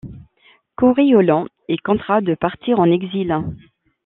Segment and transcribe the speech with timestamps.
[0.77, 3.35] Coriolan est contraint de partir en exil.